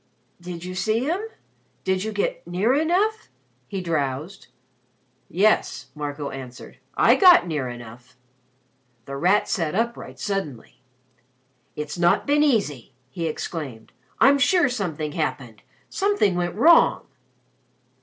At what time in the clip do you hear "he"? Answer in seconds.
3.67-3.81, 13.11-13.27